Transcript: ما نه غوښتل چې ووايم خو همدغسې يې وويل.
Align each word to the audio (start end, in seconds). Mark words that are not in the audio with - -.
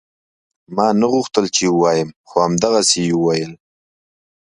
ما 0.75 0.87
نه 0.99 1.05
غوښتل 1.13 1.45
چې 1.55 1.63
ووايم 1.69 2.09
خو 2.29 2.35
همدغسې 2.45 2.99
يې 3.07 3.15
وويل. 3.17 3.51